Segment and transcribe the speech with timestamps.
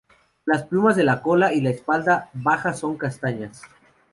[0.45, 3.61] Las plumas de la cola y la espalda baja son castañas.